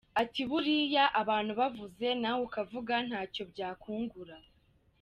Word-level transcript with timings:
Ati 0.21 0.41
“Buriya 0.49 1.05
abantu 1.21 1.51
bavuze 1.59 2.07
nawe 2.21 2.41
ukavuga 2.47 2.93
ntacyo 3.07 3.43
byakungura. 3.51 4.35